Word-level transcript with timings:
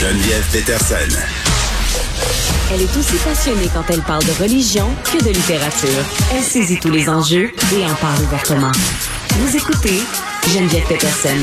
Geneviève 0.00 0.46
Peterson. 0.52 1.18
Elle 2.72 2.82
est 2.82 2.96
aussi 2.96 3.16
passionnée 3.16 3.68
quand 3.74 3.82
elle 3.92 4.02
parle 4.02 4.22
de 4.22 4.40
religion 4.40 4.86
que 5.02 5.18
de 5.24 5.30
littérature. 5.30 6.04
Elle 6.32 6.42
saisit 6.44 6.78
tous 6.78 6.92
les 6.92 7.08
enjeux 7.08 7.50
et 7.74 7.84
en 7.84 7.94
parle 7.96 8.22
ouvertement. 8.22 8.70
Vous 9.30 9.56
écoutez 9.56 9.98
Geneviève 10.46 10.86
Peterson. 10.86 11.36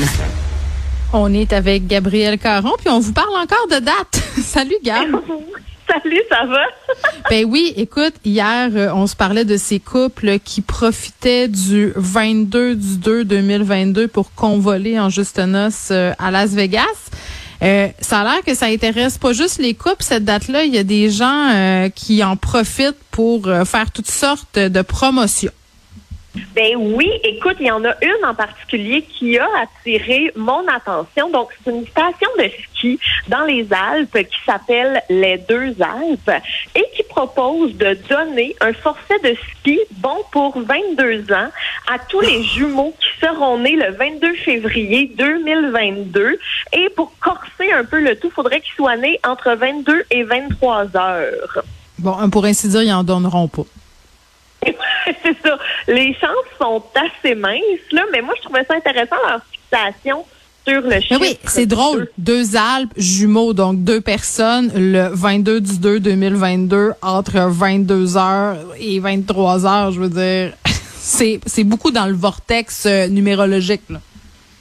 On 1.12 1.34
est 1.34 1.52
avec 1.52 1.86
Gabriel 1.86 2.38
Caron, 2.38 2.72
puis 2.78 2.88
on 2.88 2.98
vous 2.98 3.12
parle 3.12 3.36
encore 3.36 3.66
de 3.68 3.78
date. 3.78 4.22
Salut, 4.42 4.78
Gab. 4.82 5.10
Salut, 5.86 6.22
ça 6.30 6.46
va? 6.46 6.62
ben 7.30 7.44
oui, 7.44 7.74
écoute, 7.76 8.14
hier, 8.24 8.70
euh, 8.74 8.88
on 8.94 9.06
se 9.06 9.14
parlait 9.14 9.44
de 9.44 9.58
ces 9.58 9.80
couples 9.80 10.38
qui 10.38 10.62
profitaient 10.62 11.46
du 11.46 11.92
22 11.94 12.74
du 12.74 12.96
2 12.96 13.24
2022 13.24 14.08
pour 14.08 14.32
convoler 14.34 14.98
en 14.98 15.10
juste 15.10 15.38
noces 15.38 15.90
euh, 15.90 16.12
à 16.18 16.30
Las 16.30 16.54
Vegas. 16.54 17.10
Euh, 17.62 17.88
ça 18.00 18.20
a 18.20 18.24
l'air 18.24 18.44
que 18.44 18.54
ça 18.54 18.66
intéresse 18.66 19.18
pas 19.18 19.32
juste 19.32 19.58
les 19.58 19.74
couples, 19.74 20.02
cette 20.02 20.24
date-là. 20.24 20.64
Il 20.64 20.74
y 20.74 20.78
a 20.78 20.84
des 20.84 21.10
gens 21.10 21.88
qui 21.94 22.22
en 22.22 22.36
profitent 22.36 23.02
pour 23.10 23.44
faire 23.64 23.90
toutes 23.92 24.10
sortes 24.10 24.58
de 24.58 24.82
promotions. 24.82 25.52
Ben 26.54 26.76
oui, 26.76 27.10
écoute, 27.22 27.56
il 27.60 27.66
y 27.66 27.70
en 27.70 27.84
a 27.84 27.94
une 28.02 28.24
en 28.24 28.34
particulier 28.34 29.02
qui 29.02 29.38
a 29.38 29.46
attiré 29.62 30.32
mon 30.36 30.66
attention. 30.68 31.30
Donc, 31.30 31.48
c'est 31.64 31.70
une 31.70 31.86
station 31.86 32.28
de 32.38 32.50
ski 32.64 32.98
dans 33.28 33.44
les 33.44 33.66
Alpes 33.72 34.18
qui 34.28 34.38
s'appelle 34.44 35.02
les 35.08 35.38
Deux 35.48 35.74
Alpes 35.80 36.42
propose 37.16 37.74
de 37.76 37.96
donner 38.10 38.54
un 38.60 38.74
forfait 38.74 39.18
de 39.20 39.34
ski 39.34 39.80
bon 39.92 40.18
pour 40.32 40.60
22 40.60 41.32
ans 41.32 41.48
à 41.90 41.98
tous 42.10 42.20
les 42.20 42.42
jumeaux 42.42 42.94
qui 43.00 43.26
seront 43.26 43.58
nés 43.58 43.74
le 43.74 43.92
22 43.92 44.34
février 44.34 45.10
2022. 45.16 46.38
Et 46.74 46.90
pour 46.90 47.10
corser 47.18 47.72
un 47.72 47.84
peu 47.84 48.00
le 48.00 48.16
tout, 48.16 48.28
faudrait 48.28 48.60
qu'ils 48.60 48.74
soient 48.74 48.98
nés 48.98 49.18
entre 49.26 49.54
22 49.54 50.04
et 50.10 50.24
23 50.24 50.94
heures. 50.94 51.62
Bon, 51.98 52.28
pour 52.28 52.44
ainsi 52.44 52.68
dire, 52.68 52.82
ils 52.82 52.92
en 52.92 53.02
donneront 53.02 53.48
pas. 53.48 53.64
c'est 55.22 55.36
ça. 55.42 55.58
Les 55.88 56.12
chances 56.20 56.50
sont 56.60 56.82
assez 56.94 57.34
minces, 57.34 57.92
là, 57.92 58.02
mais 58.12 58.20
moi, 58.20 58.34
je 58.36 58.42
trouvais 58.42 58.64
ça 58.64 58.74
intéressant, 58.74 59.16
leur 59.26 59.40
fixation 59.50 60.26
sur 60.66 60.80
le 60.80 61.00
chiffre. 61.00 61.20
oui, 61.20 61.38
c'est 61.46 61.66
drôle. 61.66 62.08
Deux 62.18 62.56
Alpes 62.56 62.92
jumeaux, 62.96 63.52
donc 63.52 63.84
deux 63.84 64.00
personnes, 64.00 64.70
le 64.74 65.08
22 65.12 65.60
du 65.60 65.78
2 65.78 66.00
2022, 66.00 66.92
entre 67.02 67.38
22 67.48 68.16
heures 68.16 68.56
et 68.78 68.98
23 68.98 69.66
heures, 69.66 69.92
je 69.92 70.00
veux 70.00 70.08
dire. 70.08 70.52
C'est, 71.08 71.38
c'est 71.46 71.62
beaucoup 71.62 71.92
dans 71.92 72.06
le 72.06 72.14
vortex 72.14 72.84
euh, 72.84 73.06
numérologique, 73.06 73.82
là. 73.90 74.00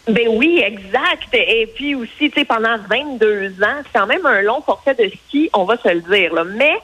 Ben 0.07 0.27
oui, 0.29 0.61
exact. 0.63 1.33
Et 1.33 1.67
puis 1.73 1.95
aussi, 1.95 2.29
tu 2.29 2.31
sais, 2.31 2.45
pendant 2.45 2.77
22 2.89 3.47
ans, 3.63 3.81
c'est 3.83 3.99
quand 3.99 4.05
même 4.05 4.25
un 4.25 4.41
long 4.41 4.61
forfait 4.61 4.93
de 4.93 5.09
ski, 5.09 5.49
on 5.53 5.63
va 5.63 5.77
se 5.77 5.89
le 5.89 6.01
dire. 6.01 6.31
Là. 6.33 6.43
Mais 6.43 6.75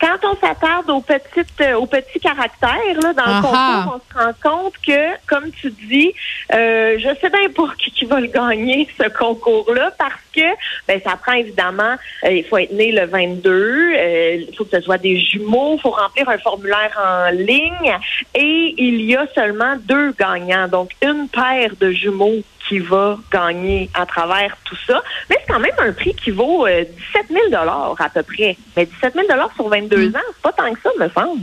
quand 0.00 0.16
on 0.22 0.34
s'attarde 0.36 0.88
aux 0.88 1.02
petites, 1.02 1.60
euh, 1.60 1.74
aux 1.74 1.86
petits 1.86 2.20
caractères 2.20 3.00
là, 3.02 3.12
dans 3.12 3.26
le 3.26 3.42
concours, 3.42 4.00
on 4.00 4.18
se 4.18 4.24
rend 4.24 4.32
compte 4.42 4.74
que, 4.78 5.16
comme 5.26 5.50
tu 5.50 5.70
dis, 5.70 6.14
euh, 6.54 6.98
je 6.98 7.08
sais 7.20 7.28
bien 7.28 7.50
pour 7.54 7.74
qui, 7.76 7.90
qui 7.90 8.06
va 8.06 8.18
le 8.18 8.28
gagner 8.28 8.88
ce 8.98 9.08
concours-là, 9.10 9.92
parce 9.98 10.14
que 10.34 10.40
ben 10.88 11.00
ça 11.04 11.16
prend 11.16 11.32
évidemment, 11.32 11.96
euh, 12.24 12.30
il 12.30 12.44
faut 12.44 12.58
être 12.58 12.72
né 12.72 12.92
le 12.92 13.04
22, 13.06 13.50
euh, 13.50 14.44
il 14.48 14.56
faut 14.56 14.64
que 14.64 14.76
ce 14.76 14.80
soit 14.80 14.98
des 14.98 15.20
jumeaux, 15.20 15.74
il 15.76 15.80
faut 15.80 15.90
remplir 15.90 16.28
un 16.28 16.38
formulaire 16.38 16.98
en 16.98 17.30
ligne, 17.30 17.98
et 18.34 18.74
il 18.78 19.02
y 19.02 19.16
a 19.16 19.26
seulement 19.34 19.76
deux 19.84 20.12
gagnants, 20.12 20.68
donc 20.68 20.92
une 21.02 21.28
paire 21.28 21.72
de 21.78 21.90
jumeaux 21.90 22.42
qui 22.70 22.78
va 22.78 23.18
gagner 23.32 23.90
à 23.94 24.06
travers 24.06 24.56
tout 24.64 24.76
ça. 24.86 25.02
Mais 25.28 25.36
c'est 25.40 25.52
quand 25.52 25.58
même 25.58 25.72
un 25.78 25.92
prix 25.92 26.14
qui 26.14 26.30
vaut 26.30 26.66
17 26.68 26.86
000 27.28 27.52
à 27.52 28.08
peu 28.08 28.22
près. 28.22 28.56
Mais 28.76 28.86
17 28.86 29.14
000 29.14 29.26
sur 29.56 29.68
22 29.68 30.08
mm. 30.08 30.14
ans, 30.14 30.18
c'est 30.28 30.42
pas 30.42 30.52
tant 30.52 30.72
que 30.72 30.78
ça, 30.80 30.90
me 30.98 31.08
semble. 31.10 31.42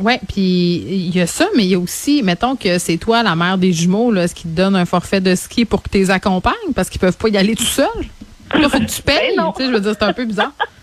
Oui, 0.00 0.14
puis 0.26 0.40
il 0.40 1.14
y 1.14 1.20
a 1.20 1.26
ça, 1.26 1.46
mais 1.54 1.64
il 1.64 1.68
y 1.68 1.74
a 1.74 1.78
aussi, 1.78 2.22
mettons 2.22 2.56
que 2.56 2.78
c'est 2.78 2.96
toi, 2.96 3.22
la 3.22 3.36
mère 3.36 3.58
des 3.58 3.74
jumeaux, 3.74 4.10
là, 4.10 4.26
ce 4.26 4.34
qui 4.34 4.44
te 4.44 4.56
donne 4.56 4.74
un 4.74 4.86
forfait 4.86 5.20
de 5.20 5.34
ski 5.34 5.66
pour 5.66 5.82
que 5.82 5.90
tu 5.90 5.98
les 5.98 6.10
accompagnes 6.10 6.72
parce 6.74 6.88
qu'ils 6.88 7.00
peuvent 7.00 7.18
pas 7.18 7.28
y 7.28 7.36
aller 7.36 7.54
tout 7.54 7.64
seuls. 7.64 7.86
Là, 8.54 8.70
faut 8.70 8.78
que 8.78 8.84
tu 8.84 9.02
payes. 9.02 9.36
Ben 9.36 9.52
sais, 9.54 9.66
je 9.66 9.72
veux 9.72 9.80
dire, 9.80 9.92
c'est 9.98 10.04
un 10.04 10.14
peu 10.14 10.24
bizarre. 10.24 10.52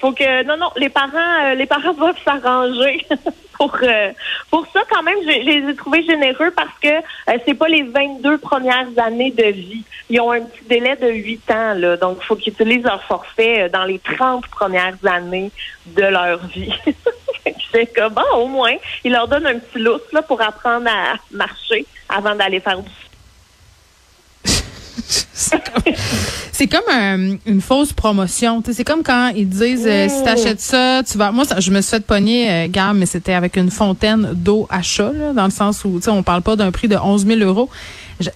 Faut 0.00 0.12
que 0.12 0.44
non 0.44 0.56
non 0.56 0.70
les 0.76 0.88
parents 0.88 1.44
euh, 1.44 1.54
les 1.54 1.66
parents 1.66 1.92
doivent 1.98 2.18
s'arranger 2.24 3.06
pour 3.58 3.76
euh, 3.82 4.10
pour 4.50 4.66
ça 4.72 4.80
quand 4.90 5.02
même 5.02 5.18
je, 5.22 5.28
les 5.28 5.70
ai 5.70 5.76
trouvés 5.76 6.04
généreux 6.04 6.50
parce 6.50 6.76
que 6.82 6.88
euh, 6.88 7.38
c'est 7.46 7.54
pas 7.54 7.68
les 7.68 7.82
22 7.82 8.38
premières 8.38 8.88
années 8.96 9.30
de 9.30 9.44
vie. 9.44 9.84
Ils 10.08 10.20
ont 10.20 10.32
un 10.32 10.42
petit 10.42 10.64
délai 10.64 10.96
de 10.96 11.08
8 11.08 11.50
ans 11.50 11.74
là, 11.74 11.96
donc 11.96 12.22
faut 12.22 12.36
qu'ils 12.36 12.52
utilisent 12.52 12.84
leur 12.84 13.02
forfait 13.04 13.68
dans 13.68 13.84
les 13.84 13.98
30 13.98 14.46
premières 14.48 14.96
années 15.06 15.50
de 15.86 16.02
leur 16.02 16.44
vie. 16.48 16.72
c'est 17.72 17.86
comme 17.94 18.14
bon 18.14 18.36
au 18.36 18.46
moins, 18.46 18.74
ils 19.04 19.12
leur 19.12 19.28
donnent 19.28 19.46
un 19.46 19.58
petit 19.58 19.78
lousse 19.78 20.12
là 20.12 20.22
pour 20.22 20.40
apprendre 20.42 20.88
à 20.88 21.14
marcher 21.30 21.86
avant 22.08 22.34
d'aller 22.34 22.60
faire 22.60 22.78
du 22.78 22.90
c'est 26.60 26.66
comme, 26.66 27.38
une 27.46 27.60
fausse 27.62 27.94
promotion. 27.94 28.62
C'est 28.70 28.84
comme 28.84 29.02
quand 29.02 29.32
ils 29.34 29.48
disent 29.48 29.86
euh, 29.86 30.10
si 30.10 30.22
t'achètes 30.22 30.60
ça, 30.60 31.02
tu 31.02 31.16
vas. 31.16 31.32
Moi, 31.32 31.44
je 31.58 31.70
me 31.70 31.80
suis 31.80 31.92
fait 31.92 32.04
pogner, 32.04 32.68
euh, 32.68 32.92
mais 32.94 33.06
c'était 33.06 33.32
avec 33.32 33.56
une 33.56 33.70
fontaine 33.70 34.32
d'eau 34.34 34.66
à 34.68 34.82
chat, 34.82 35.10
dans 35.34 35.46
le 35.46 35.50
sens 35.50 35.86
où 35.86 35.98
on 36.08 36.22
parle 36.22 36.42
pas 36.42 36.56
d'un 36.56 36.70
prix 36.70 36.86
de 36.86 36.96
11 36.96 37.24
000 37.24 37.40
euros. 37.40 37.70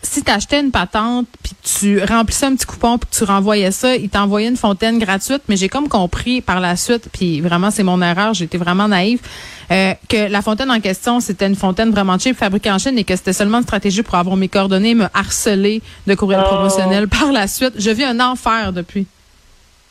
Si 0.02 0.22
tu 0.22 0.30
achetais 0.30 0.60
une 0.60 0.70
patente, 0.70 1.26
puis 1.42 1.52
tu 1.62 2.02
remplissais 2.02 2.46
un 2.46 2.54
petit 2.54 2.66
coupon, 2.66 2.98
puis 2.98 3.08
tu 3.10 3.24
renvoyais 3.24 3.70
ça, 3.70 3.94
ils 3.94 4.08
t'envoyaient 4.08 4.48
une 4.48 4.56
fontaine 4.56 4.98
gratuite. 4.98 5.42
Mais 5.48 5.56
j'ai 5.56 5.68
comme 5.68 5.88
compris 5.88 6.40
par 6.40 6.60
la 6.60 6.76
suite, 6.76 7.08
puis 7.12 7.40
vraiment, 7.40 7.70
c'est 7.70 7.82
mon 7.82 8.00
erreur, 8.00 8.34
j'étais 8.34 8.58
vraiment 8.58 8.88
naïve, 8.88 9.20
euh, 9.70 9.94
que 10.08 10.28
la 10.28 10.42
fontaine 10.42 10.70
en 10.70 10.80
question, 10.80 11.20
c'était 11.20 11.46
une 11.46 11.56
fontaine 11.56 11.90
vraiment 11.90 12.18
cheap, 12.18 12.36
fabriquée 12.36 12.70
en 12.70 12.78
Chine, 12.78 12.98
et 12.98 13.04
que 13.04 13.14
c'était 13.16 13.32
seulement 13.32 13.58
une 13.58 13.64
stratégie 13.64 14.02
pour 14.02 14.14
avoir 14.14 14.36
mes 14.36 14.48
coordonnées, 14.48 14.94
me 14.94 15.06
harceler 15.14 15.82
de 16.06 16.14
courriel 16.14 16.42
oh. 16.44 16.48
promotionnel 16.48 17.08
par 17.08 17.32
la 17.32 17.46
suite. 17.46 17.74
Je 17.76 17.90
vis 17.90 18.04
un 18.04 18.20
enfer 18.20 18.72
depuis. 18.72 19.06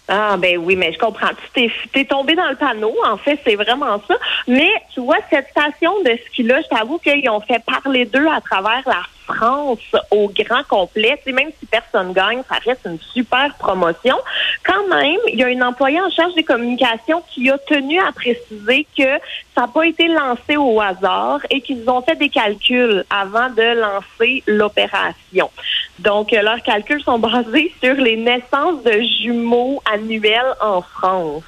Ah 0.07 0.35
ben 0.37 0.57
oui, 0.57 0.75
mais 0.75 0.91
je 0.91 0.99
comprends. 0.99 1.29
Tu 1.53 1.71
t'es, 1.93 2.05
tombé 2.05 2.35
dans 2.35 2.49
le 2.49 2.55
panneau, 2.55 2.93
en 3.05 3.17
fait, 3.17 3.39
c'est 3.45 3.55
vraiment 3.55 4.01
ça. 4.05 4.15
Mais 4.47 4.69
tu 4.93 4.99
vois, 4.99 5.17
cette 5.29 5.47
station 5.49 5.93
de 6.03 6.17
ski-là, 6.27 6.61
je 6.61 6.67
t'avoue 6.67 6.97
qu'ils 6.97 7.29
ont 7.29 7.39
fait 7.39 7.63
parler 7.63 8.05
d'eux 8.05 8.27
à 8.27 8.41
travers 8.41 8.81
la 8.85 9.03
France 9.25 9.79
au 10.11 10.29
grand 10.29 10.63
complet. 10.67 11.17
même 11.27 11.51
si 11.57 11.65
personne 11.65 12.11
gagne, 12.11 12.41
ça 12.49 12.55
reste 12.65 12.81
une 12.85 12.99
super 13.13 13.55
promotion. 13.55 14.17
Quand 14.65 14.87
même, 14.87 15.19
il 15.27 15.39
y 15.39 15.43
a 15.43 15.49
une 15.49 15.63
employée 15.63 16.01
en 16.01 16.09
charge 16.09 16.33
des 16.35 16.43
communications 16.43 17.23
qui 17.29 17.49
a 17.49 17.57
tenu 17.59 17.99
à 17.99 18.11
préciser 18.11 18.85
que 18.97 19.19
ça 19.55 19.61
n'a 19.61 19.67
pas 19.67 19.85
été 19.85 20.07
lancé 20.07 20.57
au 20.57 20.81
hasard 20.81 21.39
et 21.49 21.61
qu'ils 21.61 21.89
ont 21.89 22.01
fait 22.01 22.15
des 22.15 22.29
calculs 22.29 23.05
avant 23.09 23.49
de 23.49 23.79
lancer 23.79 24.43
l'opération. 24.47 25.49
Donc, 25.99 26.33
euh, 26.33 26.41
leurs 26.41 26.61
calculs 26.61 27.03
sont 27.03 27.19
basés 27.19 27.73
sur 27.81 27.95
les 27.95 28.17
naissances 28.17 28.83
de 28.83 29.01
jumeaux 29.21 29.81
annuelles 29.91 30.53
en 30.61 30.81
France. 30.81 31.43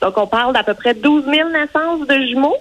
Donc, 0.00 0.18
on 0.18 0.26
parle 0.26 0.52
d'à 0.52 0.62
peu 0.62 0.74
près 0.74 0.94
12 0.94 1.24
000 1.24 1.48
naissances 1.50 2.06
de 2.06 2.26
jumeaux. 2.26 2.56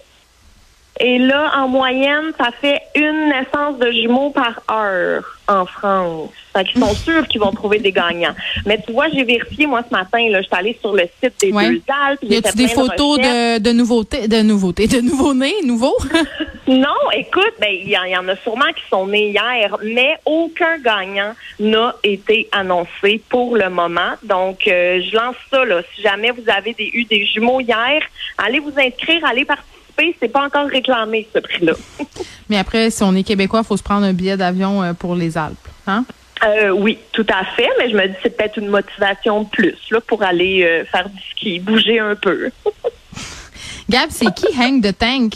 Et 0.99 1.17
là, 1.17 1.51
en 1.57 1.67
moyenne, 1.67 2.31
ça 2.37 2.49
fait 2.61 2.79
une 2.95 3.29
naissance 3.29 3.79
de 3.79 3.91
jumeaux 3.91 4.29
par 4.29 4.61
heure 4.71 5.23
en 5.47 5.65
France. 5.65 6.29
Fait 6.53 6.63
qu'ils 6.65 6.79
sont 6.79 6.93
sûrs 6.93 7.27
qu'ils 7.27 7.41
vont 7.41 7.51
trouver 7.51 7.79
des 7.79 7.91
gagnants. 7.91 8.35
Mais 8.65 8.79
tu 8.85 8.93
vois, 8.93 9.09
j'ai 9.09 9.23
vérifié, 9.23 9.65
moi, 9.65 9.81
ce 9.87 9.93
matin, 9.93 10.29
là, 10.29 10.41
je 10.41 10.45
suis 10.45 10.55
allée 10.55 10.77
sur 10.79 10.93
le 10.93 11.03
site 11.21 11.33
des 11.41 11.51
deux 11.51 11.81
Alpes. 11.87 12.19
Y 12.21 12.35
a-tu 12.35 12.55
des 12.55 12.67
photos 12.67 13.17
de, 13.17 13.59
de, 13.59 13.71
nouveautés, 13.71 14.27
de 14.27 14.41
nouveautés, 14.41 14.87
de 14.87 15.01
nouveaux-nés, 15.01 15.55
nouveaux? 15.65 15.97
non, 16.67 17.11
écoute, 17.13 17.53
ben, 17.59 17.71
il 17.71 17.89
y, 17.89 17.97
en 17.97 18.27
a 18.27 18.35
sûrement 18.37 18.71
qui 18.75 18.83
sont 18.89 19.07
nés 19.07 19.29
hier, 19.29 19.75
mais 19.83 20.15
aucun 20.25 20.77
gagnant 20.77 21.33
n'a 21.59 21.95
été 22.03 22.47
annoncé 22.51 23.19
pour 23.29 23.57
le 23.57 23.69
moment. 23.69 24.13
Donc, 24.21 24.67
euh, 24.67 25.01
je 25.01 25.15
lance 25.15 25.35
ça, 25.49 25.65
là. 25.65 25.81
Si 25.95 26.03
jamais 26.03 26.29
vous 26.29 26.47
avez 26.47 26.73
des, 26.73 26.91
eu 26.93 27.03
des 27.05 27.25
jumeaux 27.25 27.59
hier, 27.59 28.01
allez 28.37 28.59
vous 28.59 28.73
inscrire, 28.77 29.25
allez 29.25 29.43
participer 29.43 29.73
c'est 30.19 30.27
pas 30.27 30.45
encore 30.45 30.67
réclamé, 30.67 31.27
ce 31.33 31.39
prix-là. 31.39 31.73
Mais 32.49 32.57
après, 32.57 32.89
si 32.89 33.03
on 33.03 33.15
est 33.15 33.23
québécois, 33.23 33.61
il 33.63 33.67
faut 33.67 33.77
se 33.77 33.83
prendre 33.83 34.05
un 34.05 34.13
billet 34.13 34.37
d'avion 34.37 34.83
euh, 34.83 34.93
pour 34.93 35.15
les 35.15 35.37
Alpes, 35.37 35.67
hein? 35.87 36.05
Euh, 36.43 36.71
oui, 36.71 36.97
tout 37.13 37.25
à 37.29 37.45
fait, 37.45 37.69
mais 37.79 37.89
je 37.89 37.95
me 37.95 38.05
dis 38.05 38.15
c'est 38.21 38.35
peut-être 38.35 38.57
une 38.57 38.67
motivation 38.67 39.43
de 39.43 39.47
plus 39.47 39.77
là, 39.91 40.01
pour 40.01 40.23
aller 40.23 40.63
euh, 40.63 40.83
faire 40.83 41.07
du 41.07 41.21
ski, 41.31 41.59
bouger 41.59 41.99
un 41.99 42.15
peu. 42.15 42.49
Gab, 43.89 44.09
c'est 44.09 44.33
qui 44.33 44.47
Hang 44.59 44.81
the 44.81 44.97
Tank? 44.97 45.35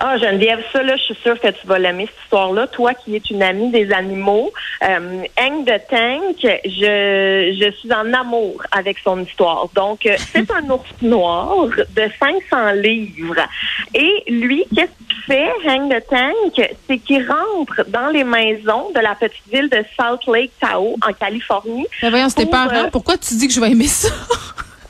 Ah, 0.00 0.16
Geneviève, 0.18 0.60
ça, 0.72 0.82
là, 0.82 0.96
je 0.96 1.02
suis 1.02 1.18
sûre 1.22 1.38
que 1.38 1.48
tu 1.48 1.66
vas 1.66 1.78
l'aimer, 1.78 2.06
cette 2.06 2.24
histoire-là. 2.24 2.66
Toi 2.66 2.94
qui 2.94 3.14
es 3.14 3.22
une 3.30 3.42
amie 3.42 3.70
des 3.70 3.92
animaux, 3.92 4.52
euh, 4.82 5.22
Hang 5.38 5.64
de 5.64 5.78
Tank, 5.88 6.36
je, 6.42 7.56
je 7.60 7.70
suis 7.78 7.92
en 7.92 8.12
amour 8.12 8.62
avec 8.72 8.98
son 8.98 9.20
histoire. 9.20 9.68
Donc, 9.74 10.06
euh, 10.06 10.16
c'est 10.32 10.50
un 10.54 10.70
ours 10.70 10.90
noir 11.02 11.66
de 11.66 12.02
500 12.18 12.72
livres. 12.82 13.46
Et 13.94 14.24
lui, 14.28 14.64
qu'est-ce 14.74 14.90
qu'il 15.06 15.22
fait, 15.26 15.50
Hang 15.68 15.88
de 15.88 16.00
Tank? 16.00 16.74
C'est 16.88 16.98
qu'il 16.98 17.24
rentre 17.28 17.88
dans 17.88 18.08
les 18.08 18.24
maisons 18.24 18.90
de 18.94 19.00
la 19.00 19.14
petite 19.14 19.46
ville 19.52 19.68
de 19.68 19.84
Salt 19.96 20.26
Lake 20.26 20.52
Tahoe, 20.60 20.96
en 21.06 21.12
Californie. 21.12 21.86
Mais 22.02 22.10
voyons, 22.10 22.28
c'était 22.28 22.46
pas 22.46 22.66
euh, 22.72 22.90
Pourquoi 22.90 23.16
tu 23.18 23.34
dis 23.34 23.46
que 23.46 23.54
je 23.54 23.60
vais 23.60 23.70
aimer 23.70 23.86
ça? 23.86 24.08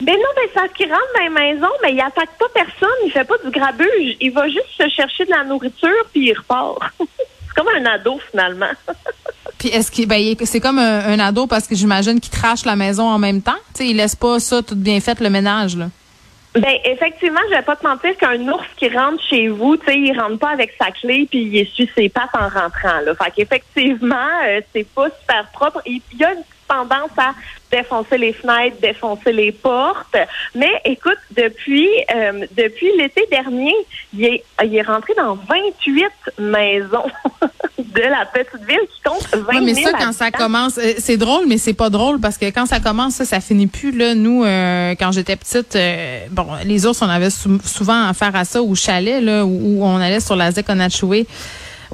Ben 0.03 0.17
non, 0.17 0.29
ben 0.35 0.49
ça 0.53 0.67
qu'il 0.69 0.91
rentre 0.91 1.03
dans 1.15 1.23
les 1.23 1.29
maisons, 1.29 1.73
mais 1.81 1.93
il 1.93 2.01
attaque 2.01 2.37
pas 2.37 2.47
personne, 2.53 2.89
il 3.05 3.13
fait 3.13 3.25
pas 3.25 3.37
du 3.45 3.51
grabuge. 3.51 4.17
Il 4.21 4.33
va 4.33 4.49
juste 4.49 4.71
se 4.77 4.89
chercher 4.89 5.25
de 5.25 5.31
la 5.31 5.45
nourriture 5.45 6.05
puis 6.13 6.29
il 6.29 6.35
repart. 6.35 6.79
c'est 6.99 7.55
comme 7.55 7.69
un 7.69 7.85
ado 7.87 8.19
finalement. 8.31 8.73
Puis 9.59 9.69
est-ce 9.69 9.93
qu'il 9.93 10.09
ben, 10.09 10.35
c'est 10.43 10.59
comme 10.59 10.81
un, 10.81 11.07
un 11.07 11.21
ado 11.21 11.47
parce 11.47 11.69
que 11.69 11.77
j'imagine 11.77 12.19
qu'il 12.19 12.33
trache 12.33 12.65
la 12.65 12.75
maison 12.75 13.05
en 13.05 13.19
même 13.19 13.43
temps. 13.43 13.61
Tu 13.75 13.85
sais, 13.85 13.87
il 13.91 13.97
laisse 13.97 14.17
pas 14.17 14.41
ça 14.41 14.61
tout 14.61 14.75
bien 14.75 14.99
fait 15.01 15.21
le 15.21 15.31
ménage 15.31 15.77
là. 15.77 15.87
Ben 16.55 16.75
effectivement, 16.85 17.41
je 17.49 17.55
vais 17.55 17.63
pas 17.63 17.77
te 17.77 17.87
mentir 17.87 18.15
qu'un 18.19 18.41
ours 18.49 18.67
qui 18.77 18.89
rentre 18.89 19.23
chez 19.31 19.49
vous, 19.49 19.77
tu 19.77 19.87
sais, 19.87 19.99
il 19.99 20.19
rentre 20.19 20.39
pas 20.39 20.51
avec 20.51 20.75
sa 20.79 20.91
clé 20.91 21.27
puis 21.31 21.45
il 21.45 21.59
essuie 21.59 21.89
ses 21.95 22.09
pattes 22.09 22.35
en 22.35 22.49
rentrant. 22.49 23.01
Là. 23.07 23.15
Fait 23.15 23.31
qu'effectivement, 23.35 24.17
euh, 24.47 24.61
c'est 24.75 24.87
pas 24.87 25.09
super 25.21 25.47
propre. 25.53 25.81
Il 25.87 26.03
y 26.19 26.25
a 26.25 26.33
une 26.33 26.43
tendance 26.73 27.11
à 27.19 27.31
défoncer 27.71 28.19
les 28.19 28.33
fenêtres, 28.35 28.77
défoncer 28.81 29.33
les 29.33 29.53
portes. 29.53 30.17
Mais 30.55 30.73
écoute, 30.85 31.19
depuis 31.37 31.89
euh, 32.15 32.47
depuis 32.57 32.89
l'été 32.99 33.23
dernier, 33.31 33.75
il 34.15 34.25
est, 34.27 34.45
il 34.65 34.77
est 34.77 34.83
rentré 34.83 35.15
dans 35.17 35.35
28 35.35 36.05
maisons 36.39 37.11
de 37.79 38.01
la 38.03 38.25
petite 38.27 38.67
ville 38.69 38.87
qui 38.95 39.01
compte 39.03 39.27
20 39.35 39.47
Ouais, 39.55 39.61
mais 39.63 39.75
000 39.75 39.91
ça, 39.91 39.97
quand 39.99 40.13
ça 40.13 40.31
commence, 40.31 40.79
euh, 40.79 40.93
c'est 40.99 41.17
drôle, 41.17 41.45
mais 41.49 41.59
c'est 41.59 41.73
pas 41.75 41.91
drôle 41.91 42.21
parce 42.21 42.37
que 42.39 42.47
quand 42.47 42.67
ça 42.67 42.81
commence, 42.81 43.15
ça, 43.15 43.25
ça 43.25 43.41
finit 43.41 43.67
plus. 43.67 43.91
Là, 43.97 44.15
nous, 44.15 44.45
euh, 44.45 44.95
quand 44.99 45.13
j'étais 45.13 45.37
petite, 45.37 45.75
euh, 45.77 46.27
bon, 46.31 46.47
les 46.65 46.87
ours, 46.87 47.01
on 47.03 47.09
avait 47.09 47.31
sou- 47.31 47.61
souvent 47.65 48.09
affaire 48.09 48.35
à 48.37 48.45
ça 48.45 48.63
au 48.63 48.75
chalet, 48.75 49.23
là, 49.23 49.45
où, 49.45 49.79
où 49.81 49.85
on 49.85 49.97
allait 49.97 50.21
sur 50.21 50.37
la 50.37 50.51
Zekonachoué 50.51 51.27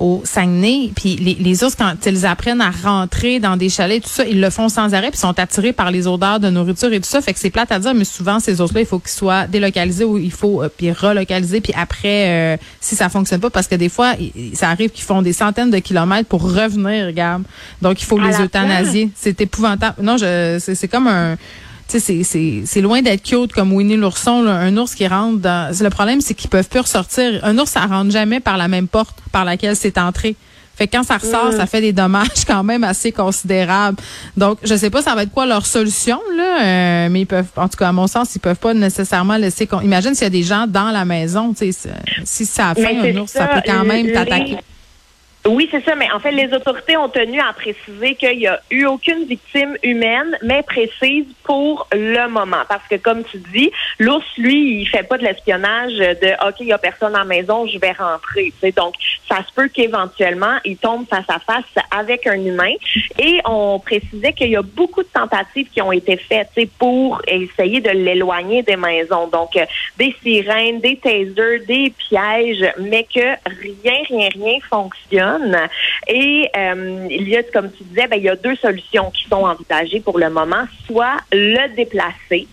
au 0.01 0.23
Saguenay, 0.25 0.91
puis 0.95 1.17
les, 1.17 1.35
les 1.35 1.65
ours, 1.65 1.75
quand 1.75 1.95
ils 2.07 2.27
apprennent 2.27 2.61
à 2.61 2.71
rentrer 2.71 3.41
dans 3.41 3.57
des 3.57 3.69
chalets, 3.69 4.03
tout 4.03 4.09
ça, 4.09 4.25
ils 4.25 4.41
le 4.41 4.51
font 4.51 4.69
sans 4.69 4.95
arrêt, 4.95 5.11
puis 5.11 5.19
sont 5.19 5.39
attirés 5.39 5.73
par 5.73 5.91
les 5.91 6.07
odeurs 6.07 6.41
de 6.41 6.49
nourriture 6.51 6.93
et 6.93 7.01
tout 7.01 7.09
ça. 7.09 7.21
Fait 7.21 7.33
que 7.33 7.39
c'est 7.41 7.51
plate 7.51 7.73
à 7.73 7.79
dire, 7.79 7.95
mais 7.95 8.05
souvent, 8.05 8.41
ces 8.41 8.61
ours-là, 8.61 8.81
il 8.81 8.87
faut 8.87 8.99
qu'ils 8.99 9.11
soient 9.11 9.47
délocalisés 9.47 10.05
ou 10.05 10.19
il 10.19 10.31
faut 10.33 10.63
euh, 10.63 10.69
puis 10.75 10.93
relocaliser, 10.93 11.61
puis 11.61 11.73
après, 11.77 12.55
euh, 12.55 12.57
si 12.81 12.95
ça 12.97 13.09
fonctionne 13.09 13.41
pas, 13.41 13.51
parce 13.51 13.67
que 13.67 13.75
des 13.75 13.89
fois, 13.89 14.15
il- 14.19 14.57
ça 14.57 14.69
arrive 14.71 14.91
qu'ils 14.91 15.05
font 15.05 15.23
des 15.23 15.33
centaines 15.33 15.71
de 15.71 15.79
kilomètres 15.79 16.29
pour 16.29 16.43
revenir, 16.43 17.07
regarde. 17.07 17.43
Donc, 17.83 18.01
il 18.01 18.05
faut 18.05 18.19
À 18.21 18.27
les 18.29 18.41
euthanasier. 18.41 19.11
C'est 19.17 19.41
épouvantable. 19.41 19.97
Non, 20.03 20.17
je, 20.17 20.59
c'est, 20.61 20.75
c'est 20.75 20.89
comme 20.89 21.07
un, 21.09 21.37
c'est, 21.89 22.23
c'est, 22.23 22.63
c'est 22.67 22.81
loin 22.81 23.03
d'être 23.03 23.23
cute 23.23 23.53
comme 23.53 23.73
Winnie 23.73 23.97
l'ourson, 23.97 24.43
là. 24.43 24.53
un 24.53 24.77
ours 24.77 24.95
qui 24.95 25.07
rentre 25.07 25.39
dans. 25.39 25.75
Le 25.81 25.91
problème, 25.91 26.21
c'est 26.21 26.35
qu'ils 26.35 26.51
peuvent 26.51 26.69
plus 26.69 26.81
ressortir. 26.81 27.41
Un 27.43 27.57
ours, 27.59 27.71
ça 27.71 27.87
rentre 27.87 28.11
jamais 28.11 28.41
par 28.41 28.57
la 28.57 28.69
même 28.69 28.89
porte 28.89 29.17
par 29.33 29.45
laquelle 29.45 29.77
c'est 29.77 29.99
entré. 29.99 30.37
Fait 30.79 30.87
que 30.87 30.97
quand 30.97 31.03
ça 31.03 31.17
ressort, 31.17 31.53
ça 31.53 31.67
fait 31.67 31.81
des 31.81 31.93
dommages 31.93 32.45
quand 32.47 32.63
même 32.63 32.85
assez 32.85 33.11
considérables. 33.11 33.97
Donc, 34.37 34.59
je 34.63 34.77
sais 34.77 34.91
pas, 34.91 35.03
ça 35.03 35.17
va 35.17 35.25
être 35.25 35.33
quoi 35.33 35.45
leur 35.45 35.67
solution 35.67 36.21
là, 36.37 36.63
euh, 36.63 37.09
mais 37.11 37.23
ils 37.23 37.27
peuvent, 37.27 37.49
en 37.57 37.69
tout 37.69 37.77
cas 37.77 37.89
à 37.89 37.93
mon 37.93 38.07
sens, 38.07 38.37
ils 38.37 38.39
peuvent 38.39 38.59
pas 38.59 38.75
nécessairement 38.75 39.37
laisser. 39.37 39.69
Imagine 39.83 40.15
s'il 40.15 40.23
y 40.23 40.27
a 40.27 40.31
des 40.31 40.45
gens 40.45 40.67
dans 40.69 40.93
la 40.93 41.05
maison, 41.05 41.53
tu 41.53 41.73
sais, 41.73 41.91
si 42.25 42.47
ça 42.47 42.69
a 42.69 42.75
Mais 42.75 43.13
un 43.13 43.17
ours, 43.23 43.33
ça, 43.33 43.49
peut 43.49 43.63
quand 43.67 43.85
même 43.85 44.13
t'attaquer. 44.13 44.59
Oui, 45.47 45.69
c'est 45.71 45.83
ça, 45.85 45.95
mais 45.95 46.11
en 46.11 46.21
fait, 46.21 46.33
les 46.33 46.53
autorités 46.53 46.97
ont 46.97 47.09
tenu 47.09 47.41
à 47.41 47.53
préciser 47.53 48.15
qu'il 48.17 48.39
n'y 48.39 48.47
a 48.47 48.61
eu 48.71 48.85
aucune 48.85 49.25
victime 49.25 49.77
humaine, 49.83 50.37
mais 50.43 50.63
précise 50.63 51.27
pour 51.45 51.87
le 51.93 52.29
moment. 52.29 52.65
Parce 52.69 52.87
que, 52.89 52.97
comme 52.97 53.25
tu 53.25 53.39
dis, 53.53 53.71
l'ours, 53.99 54.27
lui, 54.37 54.81
il 54.81 54.87
fait 54.87 55.05
pas 55.05 55.17
de 55.17 55.23
l'espionnage 55.23 55.95
de 55.97 56.49
OK, 56.49 56.57
il 56.61 56.67
y 56.67 56.73
a 56.73 56.79
personne 56.79 57.15
à 57.15 57.21
la 57.21 57.25
maison, 57.25 57.67
je 57.67 57.79
vais 57.79 57.93
rentrer. 57.93 58.53
Ça 59.29 59.45
se 59.47 59.53
peut 59.53 59.69
qu'éventuellement, 59.69 60.57
il 60.65 60.77
tombe 60.77 61.07
face 61.09 61.29
à 61.29 61.39
face 61.39 61.65
avec 61.91 62.27
un 62.27 62.43
humain. 62.43 62.73
Et 63.19 63.41
on 63.45 63.79
précisait 63.79 64.33
qu'il 64.33 64.51
y 64.51 64.57
a 64.57 64.63
beaucoup 64.63 65.03
de 65.03 65.09
tentatives 65.09 65.69
qui 65.71 65.83
ont 65.83 65.93
été 65.93 66.17
faites 66.17 66.49
pour 66.79 67.21
essayer 67.27 67.81
de 67.81 67.91
l'éloigner 67.91 68.63
des 68.63 68.77
maisons. 68.77 69.29
Donc, 69.29 69.57
euh, 69.57 69.67
des 69.99 70.15
sirènes, 70.23 70.81
des 70.81 70.97
tasers, 70.97 71.61
des 71.67 71.93
pièges, 72.09 72.73
mais 72.79 73.05
que 73.05 73.21
rien, 73.21 74.03
rien, 74.09 74.29
rien 74.35 74.59
fonctionne. 74.69 75.57
Et 76.07 76.49
euh, 76.57 77.07
il 77.11 77.29
y 77.29 77.37
a, 77.37 77.43
comme 77.43 77.71
tu 77.73 77.85
disais, 77.85 78.07
ben, 78.07 78.17
il 78.17 78.25
y 78.25 78.29
a 78.29 78.37
deux 78.37 78.57
solutions 78.57 79.11
qui 79.11 79.29
sont 79.29 79.45
envisagées 79.45 80.01
pour 80.01 80.19
le 80.19 80.31
moment. 80.31 80.65
Soit 80.87 81.19
le 81.33 81.75
déplacer, 81.75 82.47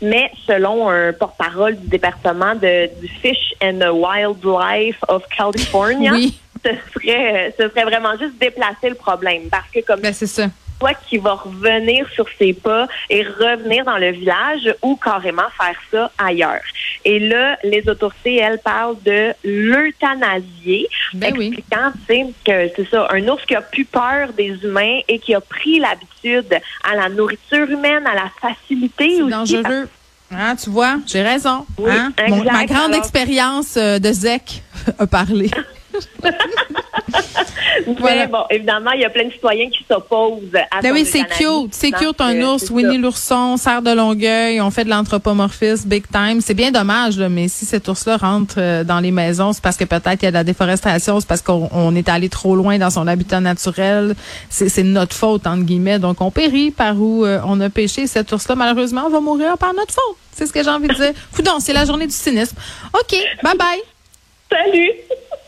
mais 0.00 0.30
selon 0.46 0.88
un 0.88 1.12
porte-parole 1.12 1.76
du 1.76 1.88
département 1.88 2.54
de, 2.54 2.88
du 3.00 3.08
Fish 3.08 3.54
and 3.62 3.80
Wildlife 3.92 4.98
of 5.08 5.22
California, 5.36 6.12
Oui. 6.14 6.38
ce 6.64 6.70
serait, 6.94 7.54
ce 7.58 7.68
serait 7.68 7.84
vraiment 7.84 8.16
juste 8.18 8.38
déplacer 8.40 8.88
le 8.88 8.94
problème. 8.94 9.42
Parce 9.50 9.68
que 9.74 9.80
comme 9.80 10.00
Ben 10.00 10.12
c'est 10.12 10.26
ça. 10.26 10.46
Soit 10.82 10.94
qui 11.08 11.16
va 11.18 11.34
revenir 11.34 12.08
sur 12.12 12.26
ses 12.40 12.52
pas 12.52 12.88
et 13.08 13.22
revenir 13.22 13.84
dans 13.84 13.98
le 13.98 14.10
village 14.10 14.74
ou 14.82 14.96
carrément 14.96 15.48
faire 15.56 15.76
ça 15.92 16.10
ailleurs. 16.18 16.60
Et 17.04 17.20
là, 17.20 17.56
les 17.62 17.88
autorités, 17.88 18.36
elles, 18.36 18.58
parlent 18.58 18.96
de 19.04 19.32
l'euthanasier, 19.44 20.88
Ben 21.14 21.32
oui. 21.38 21.46
expliquant, 21.48 21.92
sais, 22.08 22.26
que 22.44 22.70
c'est 22.74 22.88
ça, 22.90 23.06
un 23.12 23.28
ours 23.28 23.44
qui 23.46 23.54
a 23.54 23.60
plus 23.60 23.84
peur 23.84 24.32
des 24.36 24.58
humains 24.64 24.98
et 25.06 25.20
qui 25.20 25.34
a 25.36 25.40
pris 25.40 25.78
l'habitude 25.78 26.52
à 26.90 26.96
la 26.96 27.08
nourriture 27.08 27.70
humaine, 27.70 28.04
à 28.06 28.14
la 28.14 28.30
facilité 28.40 29.22
aussi. 29.22 29.30
dangereux. 29.30 29.88
Hein, 30.34 30.56
tu 30.56 30.70
vois, 30.70 30.96
j'ai 31.06 31.22
raison. 31.22 31.64
Oui, 31.78 31.90
hein? 31.92 32.12
Mon- 32.28 32.42
ma 32.42 32.64
grande 32.66 32.92
Alors- 32.92 32.96
expérience 32.96 33.76
euh, 33.76 33.98
de 34.00 34.10
ZEC 34.12 34.62
a 34.98 35.06
parlé. 35.06 35.48
Mais 37.86 37.94
Voilà. 37.98 38.26
bon, 38.26 38.44
évidemment, 38.50 38.90
il 38.92 39.00
y 39.00 39.04
a 39.04 39.10
plein 39.10 39.24
de 39.24 39.32
citoyens 39.32 39.68
qui 39.70 39.84
s'opposent 39.90 40.54
à 40.70 40.80
Ben 40.80 40.92
oui, 40.92 41.04
c'est 41.04 41.24
cute. 41.24 41.72
C'est 41.72 41.90
disant 41.90 41.98
cute, 42.12 42.20
un 42.20 42.40
ours. 42.42 42.70
Winnie 42.70 42.98
l'ourson, 42.98 43.56
serre 43.56 43.82
de 43.82 43.90
Longueuil. 43.92 44.60
On 44.60 44.70
fait 44.70 44.84
de 44.84 44.90
l'anthropomorphisme 44.90 45.88
big 45.88 46.04
time. 46.10 46.40
C'est 46.40 46.54
bien 46.54 46.70
dommage, 46.70 47.18
là, 47.18 47.28
mais 47.28 47.48
si 47.48 47.64
cet 47.64 47.88
ours-là 47.88 48.16
rentre 48.16 48.54
euh, 48.58 48.84
dans 48.84 49.00
les 49.00 49.10
maisons, 49.10 49.52
c'est 49.52 49.62
parce 49.62 49.76
que 49.76 49.84
peut-être 49.84 50.22
il 50.22 50.24
y 50.24 50.28
a 50.28 50.30
de 50.30 50.36
la 50.36 50.44
déforestation, 50.44 51.20
c'est 51.20 51.28
parce 51.28 51.42
qu'on 51.42 51.68
on 51.72 51.94
est 51.94 52.08
allé 52.08 52.28
trop 52.28 52.56
loin 52.56 52.78
dans 52.78 52.90
son 52.90 53.06
habitat 53.06 53.40
naturel. 53.40 54.14
C'est 54.50 54.82
notre 54.82 55.14
faute, 55.14 55.46
entre 55.46 55.62
guillemets. 55.64 55.98
Donc, 55.98 56.20
on 56.20 56.30
périt 56.30 56.70
par 56.70 57.00
où 57.00 57.24
euh, 57.24 57.40
on 57.46 57.60
a 57.60 57.70
pêché. 57.70 58.06
Cet 58.06 58.32
ours-là, 58.32 58.54
malheureusement, 58.54 59.08
va 59.08 59.20
mourir 59.20 59.56
par 59.58 59.74
notre 59.74 59.92
faute. 59.92 60.16
C'est 60.34 60.46
ce 60.46 60.52
que 60.52 60.62
j'ai 60.62 60.70
envie 60.70 60.88
de 60.88 60.94
dire. 60.94 61.12
Coudon, 61.34 61.60
c'est 61.60 61.72
la 61.72 61.84
journée 61.84 62.06
du 62.06 62.14
cynisme. 62.14 62.56
OK, 62.94 63.16
bye-bye. 63.42 63.80
Salut! 64.50 64.90